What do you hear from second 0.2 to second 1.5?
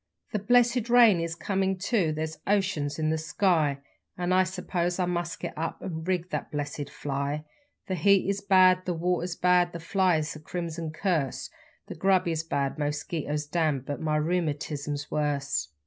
The blessed rain is